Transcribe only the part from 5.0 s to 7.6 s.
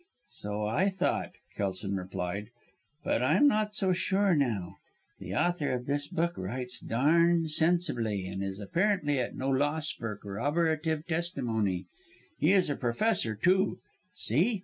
The author of this book writes darned